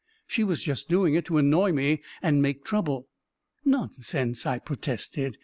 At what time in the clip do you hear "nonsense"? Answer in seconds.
3.65-4.47